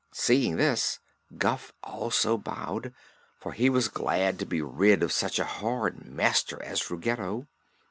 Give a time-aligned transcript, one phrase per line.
[0.11, 0.97] Seeing this,
[1.37, 2.91] Guph also bowed,
[3.37, 7.47] for he was glad to be rid of such a hard master as Ruggedo.